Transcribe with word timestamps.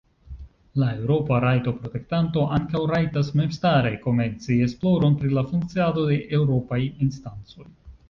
La 0.83 0.87
Eŭropa 1.01 1.41
Rajtoprotektanto 1.43 2.47
ankaŭ 2.57 2.81
rajtas 2.93 3.31
memstare 3.43 3.93
komenci 4.09 4.59
esploron 4.71 5.21
pri 5.23 5.33
la 5.39 5.47
funkciado 5.55 6.11
de 6.13 6.21
Eŭropaj 6.43 6.85
instancoj. 6.91 7.73